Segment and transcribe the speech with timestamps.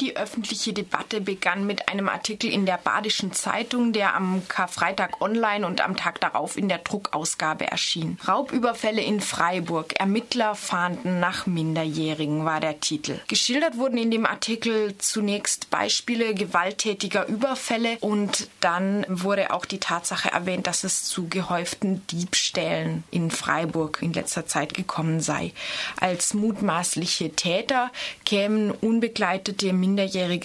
[0.00, 5.66] Die öffentliche Debatte begann mit einem Artikel in der Badischen Zeitung, der am Karfreitag online
[5.66, 8.18] und am Tag darauf in der Druckausgabe erschien.
[8.26, 10.00] Raubüberfälle in Freiburg.
[10.00, 13.20] Ermittler fahnden nach Minderjährigen war der Titel.
[13.28, 20.30] Geschildert wurden in dem Artikel zunächst Beispiele gewalttätiger Überfälle und dann wurde auch die Tatsache
[20.30, 25.52] erwähnt, dass es zu gehäuften Diebstählen in Freiburg in letzter Zeit gekommen sei.
[26.00, 27.90] Als mutmaßliche Täter
[28.24, 29.89] kämen unbegleitete minderjährige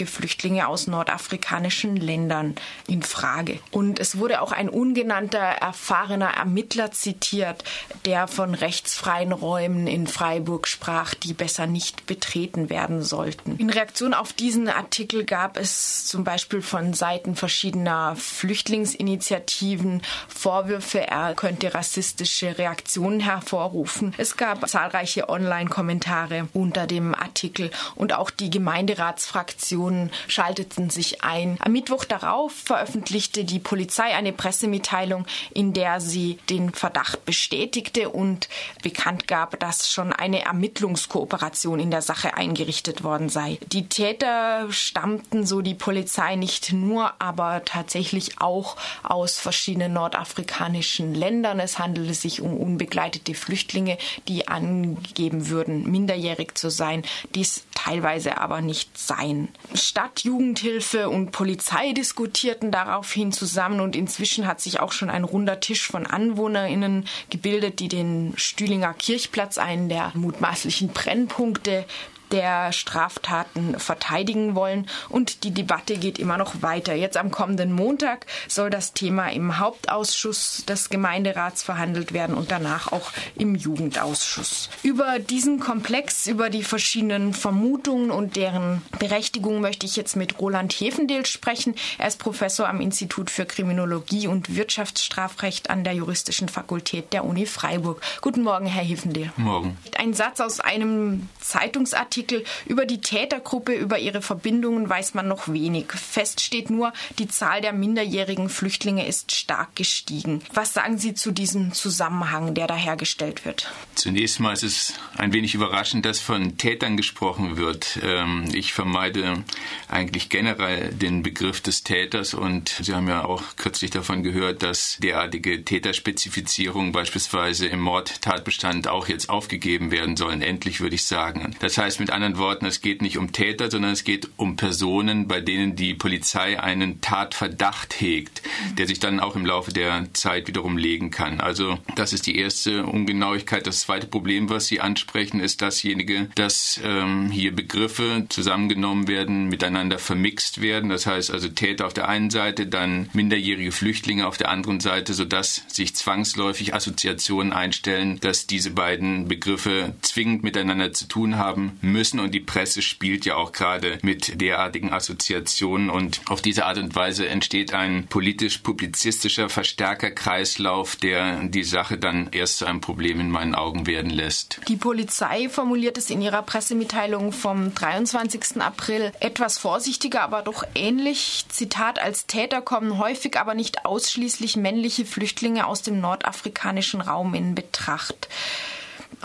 [0.05, 2.55] Flüchtlinge aus nordafrikanischen Ländern
[2.87, 3.59] in Frage.
[3.71, 7.63] Und es wurde auch ein ungenannter, erfahrener Ermittler zitiert,
[8.05, 13.57] der von rechtsfreien Räumen in Freiburg sprach, die besser nicht betreten werden sollten.
[13.57, 21.35] In Reaktion auf diesen Artikel gab es zum Beispiel von Seiten verschiedener Flüchtlingsinitiativen Vorwürfe, er
[21.35, 24.13] könnte rassistische Reaktionen hervorrufen.
[24.17, 31.57] Es gab zahlreiche Online-Kommentare unter dem Artikel und auch die Gemeinderatsfraktion Fraktionen schalteten sich ein.
[31.59, 38.47] Am Mittwoch darauf veröffentlichte die Polizei eine Pressemitteilung, in der sie den Verdacht bestätigte und
[38.81, 43.59] bekannt gab, dass schon eine Ermittlungskooperation in der Sache eingerichtet worden sei.
[43.73, 51.59] Die Täter stammten, so die Polizei, nicht nur, aber tatsächlich auch aus verschiedenen nordafrikanischen Ländern.
[51.59, 53.97] Es handelte sich um unbegleitete Flüchtlinge,
[54.29, 59.49] die angeben würden, minderjährig zu sein, dies teilweise aber nicht sei sein.
[59.73, 65.59] Stadt, Jugendhilfe und Polizei diskutierten daraufhin zusammen und inzwischen hat sich auch schon ein runder
[65.59, 71.85] Tisch von AnwohnerInnen gebildet, die den Stühlinger Kirchplatz, einen der mutmaßlichen Brennpunkte
[72.31, 74.87] der Straftaten verteidigen wollen.
[75.09, 76.93] Und die Debatte geht immer noch weiter.
[76.93, 82.91] Jetzt am kommenden Montag soll das Thema im Hauptausschuss des Gemeinderats verhandelt werden und danach
[82.91, 84.69] auch im Jugendausschuss.
[84.83, 90.73] Über diesen Komplex, über die verschiedenen Vermutungen und deren Berechtigung möchte ich jetzt mit Roland
[90.73, 91.75] Hefendel sprechen.
[91.97, 97.45] Er ist Professor am Institut für Kriminologie und Wirtschaftsstrafrecht an der Juristischen Fakultät der Uni
[97.45, 98.01] Freiburg.
[98.21, 99.31] Guten Morgen, Herr Hefendel.
[99.37, 99.77] Morgen.
[99.97, 105.47] Ein Satz aus einem Zeitungsartikel Artikel über die Tätergruppe, über ihre Verbindungen weiß man noch
[105.47, 105.91] wenig.
[105.91, 110.41] Fest steht nur, die Zahl der minderjährigen Flüchtlinge ist stark gestiegen.
[110.53, 113.71] Was sagen Sie zu diesem Zusammenhang, der da hergestellt wird?
[113.93, 117.99] Zunächst mal ist es ein wenig überraschend, dass von Tätern gesprochen wird.
[118.01, 119.43] Ähm, ich vermeide
[119.87, 124.97] eigentlich generell den Begriff des Täters und Sie haben ja auch kürzlich davon gehört, dass
[125.01, 130.41] derartige Täterspezifizierungen beispielsweise im Mordtatbestand auch jetzt aufgegeben werden sollen.
[130.41, 131.55] Endlich würde ich sagen.
[131.59, 135.27] Das heißt, mit anderen Worten, es geht nicht um Täter, sondern es geht um Personen,
[135.27, 138.43] bei denen die Polizei einen Tatverdacht hegt,
[138.77, 141.41] der sich dann auch im Laufe der Zeit wiederum legen kann.
[141.41, 143.65] Also das ist die erste Ungenauigkeit.
[143.65, 149.97] Das zweite Problem, was Sie ansprechen, ist dasjenige, dass ähm, hier Begriffe zusammengenommen werden, miteinander
[149.97, 150.91] vermixt werden.
[150.91, 155.15] Das heißt also Täter auf der einen Seite, dann minderjährige Flüchtlinge auf der anderen Seite,
[155.15, 162.19] sodass sich zwangsläufig Assoziationen einstellen, dass diese beiden Begriffe zwingend miteinander zu tun haben müssen.
[162.19, 165.89] Und die Presse spielt ja auch gerade mit derartigen Assoziationen.
[165.89, 172.57] Und auf diese Art und Weise entsteht ein politisch-publizistischer Verstärkerkreislauf, der die Sache dann erst
[172.57, 174.59] zu einem Problem in meinen Augen werden lässt.
[174.67, 178.61] Die Polizei formuliert es in ihrer Pressemitteilung vom 23.
[178.61, 181.45] April etwas vorsichtiger, aber doch ähnlich.
[181.49, 187.55] Zitat, als Täter kommen häufig, aber nicht ausschließlich männliche Flüchtlinge aus dem nordafrikanischen Raum in
[187.55, 188.27] Betracht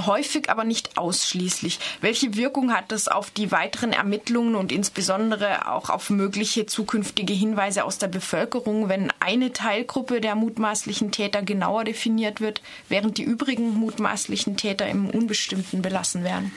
[0.04, 1.78] häufig, aber nicht ausschließlich.
[2.00, 7.84] Welche Wirkung hat das auf die weiteren Ermittlungen und insbesondere auch auf mögliche zukünftige Hinweise
[7.84, 13.74] aus der Bevölkerung, wenn eine Teilgruppe der mutmaßlichen Täter genauer definiert wird, während die übrigen
[13.74, 16.52] mutmaßlichen Täter im Unbestimmten belassen werden?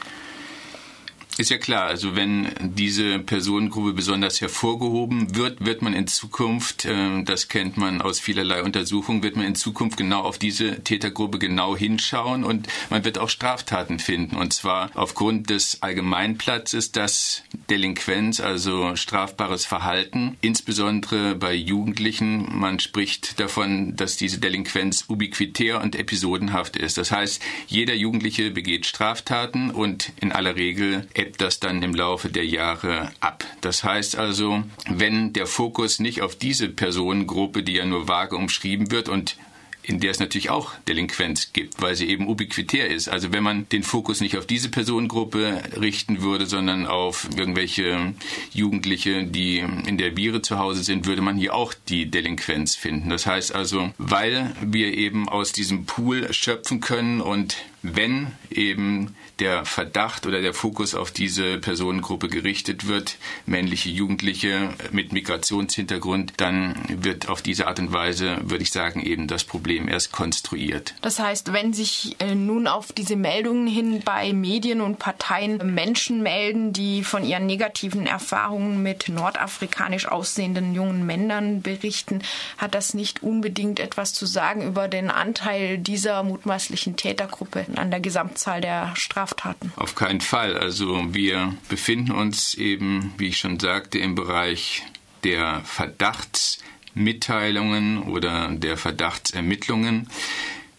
[1.35, 7.23] Ist ja klar, also wenn diese Personengruppe besonders hervorgehoben wird, wird man in Zukunft, äh,
[7.23, 11.75] das kennt man aus vielerlei Untersuchungen, wird man in Zukunft genau auf diese Tätergruppe genau
[11.75, 14.35] hinschauen und man wird auch Straftaten finden.
[14.35, 23.39] Und zwar aufgrund des Allgemeinplatzes, dass Delinquenz, also strafbares Verhalten, insbesondere bei Jugendlichen, man spricht
[23.39, 26.99] davon, dass diese Delinquenz ubiquitär und episodenhaft ist.
[26.99, 32.29] Das heißt, jeder Jugendliche begeht Straftaten und in aller Regel ebbt das dann im Laufe
[32.29, 33.45] der Jahre ab.
[33.61, 38.91] Das heißt also, wenn der Fokus nicht auf diese Personengruppe, die ja nur vage umschrieben
[38.91, 39.37] wird und
[39.83, 43.09] in der es natürlich auch Delinquenz gibt, weil sie eben ubiquitär ist.
[43.09, 48.13] Also wenn man den Fokus nicht auf diese Personengruppe richten würde, sondern auf irgendwelche
[48.53, 53.09] Jugendliche, die in der Viere zu Hause sind, würde man hier auch die Delinquenz finden.
[53.09, 59.65] Das heißt also, weil wir eben aus diesem Pool schöpfen können und wenn eben der
[59.65, 67.27] Verdacht oder der Fokus auf diese Personengruppe gerichtet wird, männliche Jugendliche mit Migrationshintergrund, dann wird
[67.27, 70.95] auf diese Art und Weise, würde ich sagen, eben das Problem erst konstruiert.
[71.01, 76.23] Das heißt, wenn sich äh, nun auf diese Meldungen hin bei Medien und Parteien Menschen
[76.23, 82.21] melden, die von ihren negativen Erfahrungen mit nordafrikanisch aussehenden jungen Männern berichten,
[82.57, 87.99] hat das nicht unbedingt etwas zu sagen über den Anteil dieser mutmaßlichen Tätergruppe an der
[87.99, 89.73] Gesamtzahl der Straftaten?
[89.75, 90.57] Auf keinen Fall.
[90.57, 94.83] Also wir befinden uns eben, wie ich schon sagte, im Bereich
[95.23, 100.09] der Verdachtsmitteilungen oder der Verdachtsermittlungen.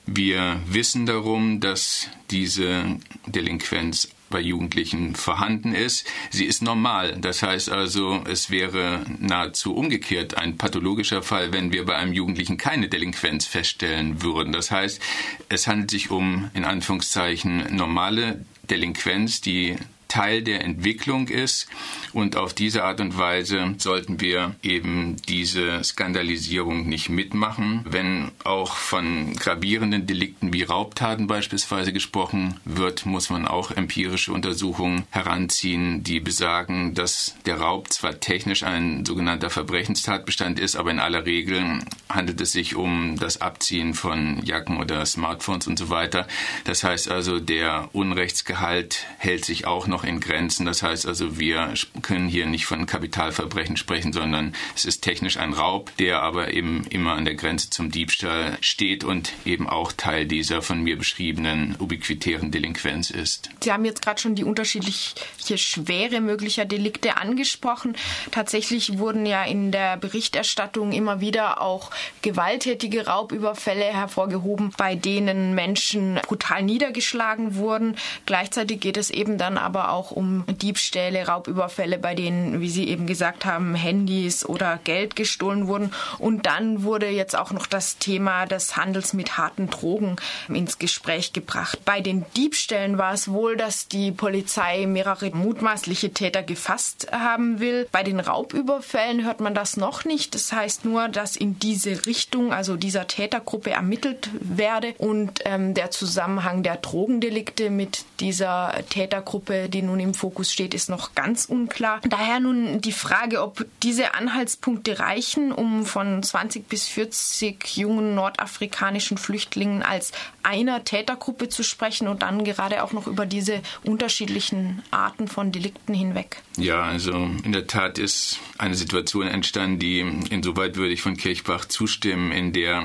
[0.07, 6.07] Wir wissen darum, dass diese Delinquenz bei Jugendlichen vorhanden ist.
[6.31, 7.17] Sie ist normal.
[7.21, 12.57] Das heißt also, es wäre nahezu umgekehrt ein pathologischer Fall, wenn wir bei einem Jugendlichen
[12.57, 14.53] keine Delinquenz feststellen würden.
[14.53, 15.01] Das heißt,
[15.49, 19.77] es handelt sich um in Anführungszeichen normale Delinquenz, die
[20.09, 21.69] Teil der Entwicklung ist.
[22.13, 27.85] Und auf diese Art und Weise sollten wir eben diese Skandalisierung nicht mitmachen.
[27.85, 35.05] Wenn auch von gravierenden Delikten wie Raubtaten beispielsweise gesprochen wird, muss man auch empirische Untersuchungen
[35.11, 41.27] heranziehen, die besagen, dass der Raub zwar technisch ein sogenannter Verbrechenstatbestand ist, aber in aller
[41.27, 46.27] Regel handelt es sich um das Abziehen von Jacken oder Smartphones und so weiter.
[46.65, 50.67] Das heißt also, der Unrechtsgehalt hält sich auch noch in Grenzen.
[50.67, 55.53] Das heißt also, wir können hier nicht von Kapitalverbrechen sprechen, sondern es ist technisch ein
[55.53, 60.27] Raub, der aber eben immer an der Grenze zum Diebstahl steht und eben auch Teil
[60.27, 63.51] dieser von mir beschriebenen ubiquitären Delinquenz ist.
[63.63, 67.97] Sie haben jetzt gerade schon die unterschiedliche Schwere möglicher Delikte angesprochen.
[68.31, 71.91] Tatsächlich wurden ja in der Berichterstattung immer wieder auch
[72.23, 77.97] gewalttätige Raubüberfälle hervorgehoben, bei denen Menschen brutal niedergeschlagen wurden.
[78.27, 83.07] Gleichzeitig geht es eben dann aber auch um Diebstähle, Raubüberfälle, bei denen, wie Sie eben
[83.07, 85.93] gesagt haben, Handys oder Geld gestohlen wurden.
[86.19, 90.17] Und dann wurde jetzt auch noch das Thema des Handels mit harten Drogen
[90.49, 91.79] ins Gespräch gebracht.
[91.85, 97.87] Bei den Diebstählen war es wohl, dass die Polizei mehrere mutmaßliche Täter gefasst haben will.
[97.93, 100.35] Bei den Raubüberfällen hört man das noch nicht.
[100.35, 105.91] Das heißt nur, dass in diese Richtung, also dieser Tätergruppe ermittelt werde und ähm, der
[105.91, 112.01] Zusammenhang der Drogendelikte mit dieser Tätergruppe, die nun im Fokus steht, ist noch ganz unklar.
[112.09, 119.19] Daher nun die Frage, ob diese Anhaltspunkte reichen, um von 20 bis 40 jungen nordafrikanischen
[119.19, 120.13] Flüchtlingen als
[120.43, 125.95] einer Tätergruppe zu sprechen und dann gerade auch noch über diese unterschiedlichen Arten von Delikten
[125.95, 126.43] hinweg.
[126.57, 130.01] Ja, also in der Tat ist eine Situation entstanden, die
[130.31, 132.85] insoweit würde ich von Kirchbach zustimmen, in der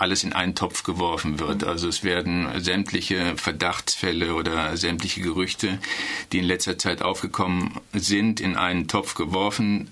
[0.00, 1.64] alles in einen Topf geworfen wird.
[1.64, 5.78] Also es werden sämtliche Verdachtsfälle oder sämtliche Gerüchte,
[6.32, 9.90] die in letzter Zeit aufgekommen sind, in einen Topf geworfen.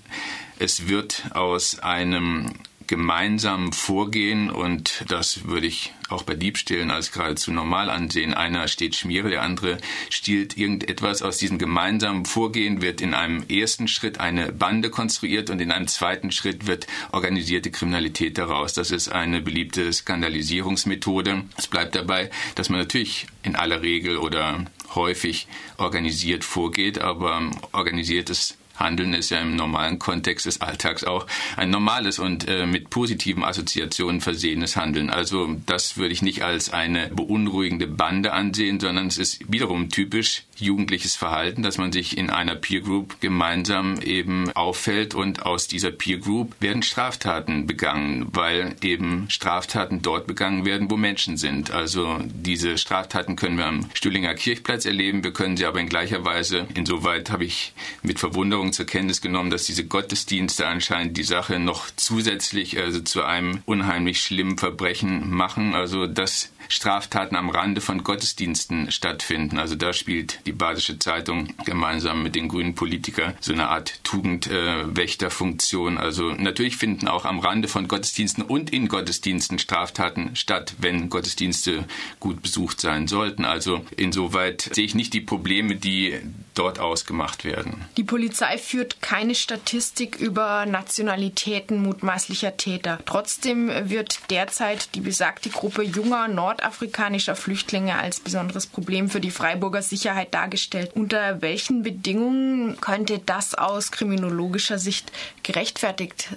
[0.57, 2.53] Es wird aus einem
[2.89, 8.33] gemeinsamen Vorgehen und das würde ich auch bei Diebstählen als geradezu normal ansehen.
[8.33, 9.77] Einer steht Schmiere, der andere
[10.09, 11.21] stiehlt irgendetwas.
[11.21, 15.87] Aus diesem gemeinsamen Vorgehen wird in einem ersten Schritt eine Bande konstruiert und in einem
[15.87, 18.73] zweiten Schritt wird organisierte Kriminalität daraus.
[18.73, 21.43] Das ist eine beliebte Skandalisierungsmethode.
[21.57, 24.65] Es bleibt dabei, dass man natürlich in aller Regel oder
[24.95, 25.47] häufig
[25.77, 31.25] organisiert vorgeht, aber organisiertes Handeln ist ja im normalen Kontext des Alltags auch
[31.57, 35.09] ein normales und äh, mit positiven Assoziationen versehenes Handeln.
[35.09, 40.43] Also das würde ich nicht als eine beunruhigende Bande ansehen, sondern es ist wiederum typisch
[40.59, 45.91] jugendliches Verhalten, dass man sich in einer Peer Group gemeinsam eben auffällt und aus dieser
[45.91, 51.71] Peer Group werden Straftaten begangen, weil eben Straftaten dort begangen werden, wo Menschen sind.
[51.71, 56.25] Also diese Straftaten können wir am Stühlinger Kirchplatz erleben, wir können sie aber in gleicher
[56.25, 57.73] Weise, insoweit habe ich
[58.03, 63.23] mit Verwunderung zur Kenntnis genommen, dass diese Gottesdienste anscheinend die Sache noch zusätzlich also zu
[63.23, 65.75] einem unheimlich schlimmen Verbrechen machen.
[65.75, 69.57] Also dass Straftaten am Rande von Gottesdiensten stattfinden.
[69.57, 75.97] Also da spielt die Badische Zeitung gemeinsam mit den grünen Politikern so eine Art Tugendwächterfunktion.
[75.97, 81.09] Äh, also natürlich finden auch am Rande von Gottesdiensten und in Gottesdiensten Straftaten statt, wenn
[81.09, 81.85] Gottesdienste
[82.19, 83.45] gut besucht sein sollten.
[83.45, 86.19] Also insoweit sehe ich nicht die Probleme, die
[86.55, 87.85] dort ausgemacht werden.
[87.95, 92.99] Die Polizei führt keine Statistik über Nationalitäten mutmaßlicher Täter.
[93.05, 99.81] Trotzdem wird derzeit die besagte Gruppe junger nordafrikanischer Flüchtlinge als besonderes Problem für die Freiburger
[99.81, 100.91] Sicherheit dargestellt.
[100.95, 105.11] Unter welchen Bedingungen könnte das aus kriminologischer Sicht
[105.43, 106.29] gerechtfertigt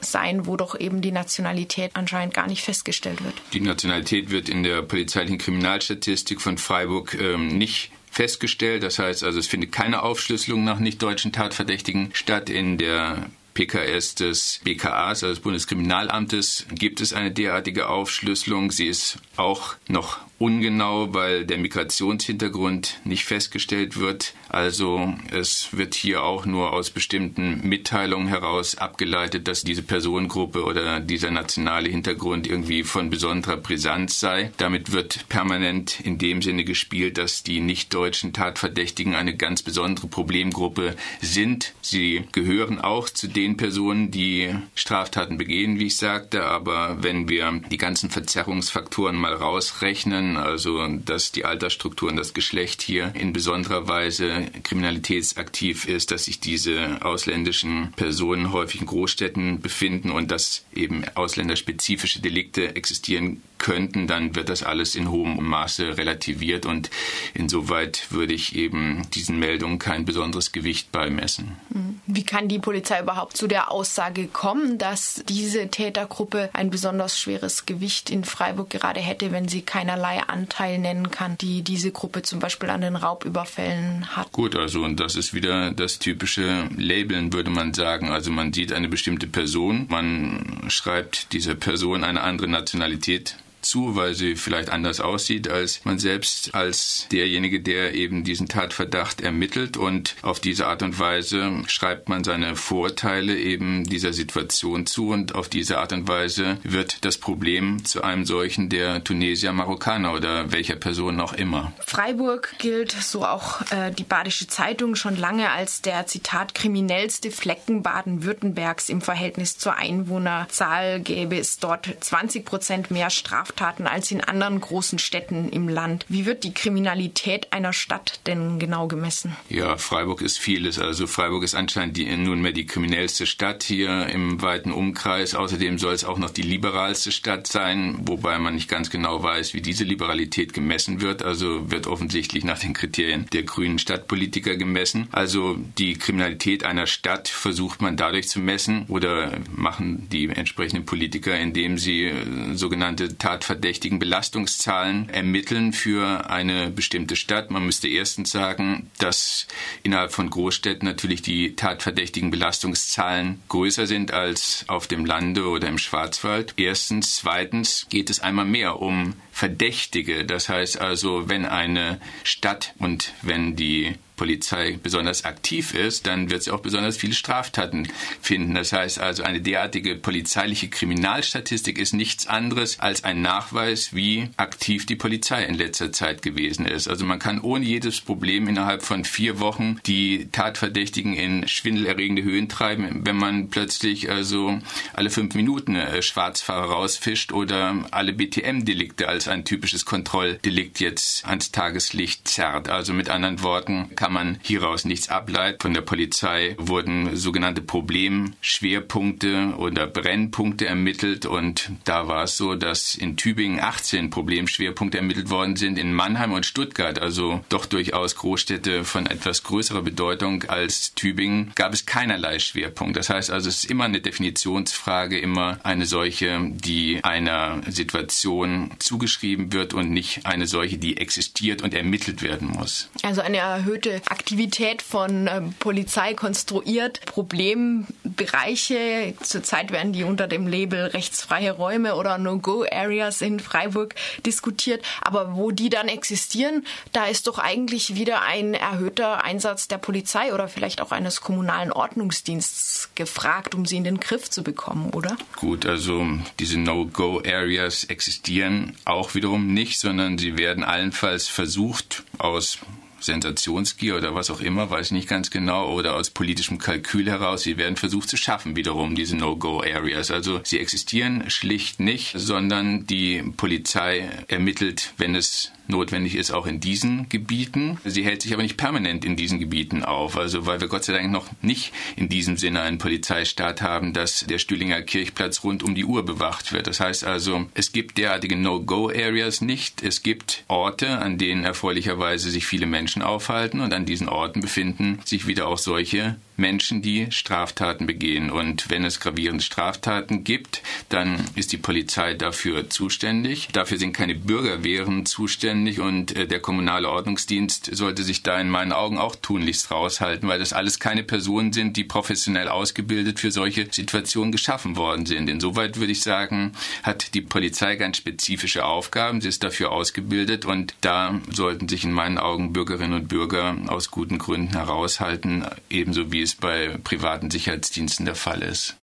[0.00, 3.34] sein, wo doch eben die Nationalität anscheinend gar nicht festgestellt wird.
[3.52, 8.82] Die Nationalität wird in der polizeilichen Kriminalstatistik von Freiburg ähm, nicht festgestellt.
[8.82, 12.48] Das heißt also, es findet keine Aufschlüsselung nach nicht-deutschen Tatverdächtigen statt.
[12.48, 18.70] In der PKS des BKAs, also des Bundeskriminalamtes, gibt es eine derartige Aufschlüsselung.
[18.70, 24.34] Sie ist auch noch ungenau, weil der Migrationshintergrund nicht festgestellt wird.
[24.48, 31.00] Also es wird hier auch nur aus bestimmten Mitteilungen heraus abgeleitet, dass diese Personengruppe oder
[31.00, 34.52] dieser nationale Hintergrund irgendwie von besonderer Brisanz sei.
[34.58, 40.94] Damit wird permanent in dem Sinne gespielt, dass die nicht-deutschen Tatverdächtigen eine ganz besondere Problemgruppe
[41.20, 41.74] sind.
[41.80, 46.44] Sie gehören auch zu den Personen, die Straftaten begehen, wie ich sagte.
[46.44, 52.82] Aber wenn wir die ganzen Verzerrungsfaktoren mal rausrechnen, also dass die Altersstruktur und das Geschlecht
[52.82, 60.10] hier in besonderer Weise kriminalitätsaktiv ist, dass sich diese ausländischen Personen häufig in Großstädten befinden
[60.10, 66.64] und dass eben ausländerspezifische Delikte existieren könnten, dann wird das alles in hohem Maße relativiert
[66.64, 66.90] und
[67.34, 71.56] insoweit würde ich eben diesen Meldungen kein besonderes Gewicht beimessen.
[71.70, 72.00] Mhm.
[72.06, 77.66] Wie kann die Polizei überhaupt zu der Aussage kommen, dass diese Tätergruppe ein besonders schweres
[77.66, 82.38] Gewicht in Freiburg gerade hätte, wenn sie keinerlei Anteil nennen kann, die diese Gruppe zum
[82.38, 84.32] Beispiel an den Raubüberfällen hat?
[84.32, 88.10] Gut, also und das ist wieder das typische Labeln, würde man sagen.
[88.10, 94.14] Also man sieht eine bestimmte Person, man schreibt dieser Person eine andere Nationalität zu, weil
[94.14, 99.76] sie vielleicht anders aussieht als man selbst, als derjenige, der eben diesen Tatverdacht ermittelt.
[99.76, 105.10] Und auf diese Art und Weise schreibt man seine Vorteile eben dieser Situation zu.
[105.10, 110.12] Und auf diese Art und Weise wird das Problem zu einem solchen der Tunesier, Marokkaner
[110.12, 111.72] oder welcher Person auch immer.
[111.84, 117.82] Freiburg gilt, so auch äh, die Badische Zeitung, schon lange als der, Zitat, kriminellste Flecken
[117.82, 124.20] Baden-Württembergs im Verhältnis zur Einwohnerzahl gäbe es dort 20 Prozent mehr Straftaten Straftaten als in
[124.20, 126.04] anderen großen Städten im Land.
[126.08, 129.36] Wie wird die Kriminalität einer Stadt denn genau gemessen?
[129.48, 130.78] Ja, Freiburg ist vieles.
[130.78, 135.34] Also Freiburg ist anscheinend die, nunmehr die kriminellste Stadt hier im weiten Umkreis.
[135.34, 139.54] Außerdem soll es auch noch die liberalste Stadt sein, wobei man nicht ganz genau weiß,
[139.54, 141.22] wie diese Liberalität gemessen wird.
[141.22, 145.08] Also wird offensichtlich nach den Kriterien der grünen Stadtpolitiker gemessen.
[145.10, 151.38] Also die Kriminalität einer Stadt versucht man dadurch zu messen oder machen die entsprechenden Politiker,
[151.38, 157.50] indem sie äh, sogenannte Tat verdächtigen Belastungszahlen ermitteln für eine bestimmte Stadt.
[157.50, 159.46] Man müsste erstens sagen, dass
[159.82, 165.78] innerhalb von Großstädten natürlich die tatverdächtigen Belastungszahlen größer sind als auf dem Lande oder im
[165.78, 166.54] Schwarzwald.
[166.56, 167.16] Erstens.
[167.16, 170.24] Zweitens geht es einmal mehr um Verdächtige.
[170.24, 176.42] Das heißt also, wenn eine Stadt und wenn die Polizei besonders aktiv ist, dann wird
[176.42, 177.88] sie auch besonders viele Straftaten
[178.20, 178.54] finden.
[178.54, 184.84] Das heißt also, eine derartige polizeiliche Kriminalstatistik ist nichts anderes als ein Nachweis, wie aktiv
[184.84, 186.88] die Polizei in letzter Zeit gewesen ist.
[186.88, 192.48] Also man kann ohne jedes Problem innerhalb von vier Wochen die Tatverdächtigen in schwindelerregende Höhen
[192.48, 194.58] treiben, wenn man plötzlich also
[194.92, 201.52] alle fünf Minuten äh, Schwarzfahrer rausfischt oder alle BTM-Delikte als ein typisches Kontrolldelikt jetzt ans
[201.52, 202.68] Tageslicht zerrt.
[202.68, 205.58] Also mit anderen Worten kann kann man hieraus nichts ableiten.
[205.60, 212.94] Von der Polizei wurden sogenannte Problemschwerpunkte oder Brennpunkte ermittelt und da war es so, dass
[212.94, 218.84] in Tübingen 18 Problemschwerpunkte ermittelt worden sind, in Mannheim und Stuttgart, also doch durchaus Großstädte
[218.84, 222.96] von etwas größerer Bedeutung als Tübingen, gab es keinerlei Schwerpunkt.
[222.96, 229.52] Das heißt also, es ist immer eine Definitionsfrage, immer eine solche, die einer Situation zugeschrieben
[229.52, 232.88] wird und nicht eine solche, die existiert und ermittelt werden muss.
[233.02, 237.00] Also eine erhöhte Aktivität von ähm, Polizei konstruiert.
[237.06, 244.84] Problembereiche, zurzeit werden die unter dem Label rechtsfreie Räume oder No-Go-Areas in Freiburg diskutiert.
[245.00, 250.32] Aber wo die dann existieren, da ist doch eigentlich wieder ein erhöhter Einsatz der Polizei
[250.32, 255.16] oder vielleicht auch eines kommunalen Ordnungsdienstes gefragt, um sie in den Griff zu bekommen, oder?
[255.36, 256.06] Gut, also
[256.38, 262.58] diese No-Go-Areas existieren auch wiederum nicht, sondern sie werden allenfalls versucht, aus
[263.00, 267.42] Sensationsgier oder was auch immer, weiß ich nicht ganz genau, oder aus politischem Kalkül heraus.
[267.42, 270.10] Sie werden versucht zu schaffen, wiederum diese No-Go-Areas.
[270.10, 276.60] Also sie existieren schlicht nicht, sondern die Polizei ermittelt, wenn es notwendig ist, auch in
[276.60, 277.78] diesen Gebieten.
[277.84, 280.94] Sie hält sich aber nicht permanent in diesen Gebieten auf, also weil wir Gott sei
[280.94, 285.74] Dank noch nicht in diesem Sinne einen Polizeistaat haben, dass der Stühlinger Kirchplatz rund um
[285.74, 286.66] die Uhr bewacht wird.
[286.66, 289.82] Das heißt also, es gibt derartige No-Go-Areas nicht.
[289.82, 295.00] Es gibt Orte, an denen erfreulicherweise sich viele Menschen aufhalten und an diesen Orten befinden
[295.04, 298.30] sich wieder auch solche Menschen, die Straftaten begehen.
[298.30, 303.48] Und wenn es gravierende Straftaten gibt, dann ist die Polizei dafür zuständig.
[303.52, 308.72] Dafür sind keine Bürgerwehren zuständig und äh, der kommunale Ordnungsdienst sollte sich da in meinen
[308.72, 313.68] Augen auch tunlichst raushalten, weil das alles keine Personen sind, die professionell ausgebildet für solche
[313.70, 315.28] Situationen geschaffen worden sind.
[315.28, 316.52] Insoweit würde ich sagen,
[316.82, 319.20] hat die Polizei ganz spezifische Aufgaben.
[319.20, 323.90] Sie ist dafür ausgebildet und da sollten sich in meinen Augen Bürgerinnen und Bürger aus
[323.90, 328.76] guten Gründen heraushalten, ebenso wie es bei privaten Sicherheitsdiensten der Fall ist.